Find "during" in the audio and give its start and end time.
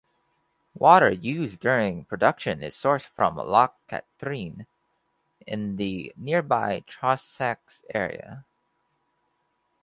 1.59-2.05